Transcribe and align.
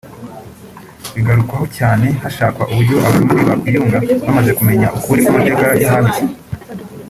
bugarukwaho 1.13 1.65
cyane 1.77 2.07
hashakwa 2.23 2.63
uburyo 2.71 2.95
Abarundi 3.07 3.35
bakwiyunga 3.49 3.97
bamaze 4.25 4.51
kumenya 4.57 4.87
ukuri 4.97 5.19
kw’amateka 5.25 5.63
y’ahahise 5.81 6.23